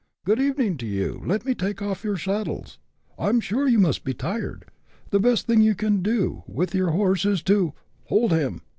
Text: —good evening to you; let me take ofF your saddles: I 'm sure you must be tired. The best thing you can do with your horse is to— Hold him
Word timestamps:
—good 0.25 0.39
evening 0.41 0.77
to 0.77 0.87
you; 0.87 1.21
let 1.27 1.45
me 1.45 1.53
take 1.53 1.79
ofF 1.79 2.03
your 2.03 2.17
saddles: 2.17 2.79
I 3.19 3.29
'm 3.29 3.39
sure 3.39 3.67
you 3.67 3.77
must 3.77 4.03
be 4.03 4.15
tired. 4.15 4.65
The 5.11 5.19
best 5.19 5.45
thing 5.45 5.61
you 5.61 5.75
can 5.75 6.01
do 6.01 6.41
with 6.47 6.73
your 6.73 6.89
horse 6.89 7.23
is 7.23 7.43
to— 7.43 7.75
Hold 8.07 8.31
him 8.31 8.61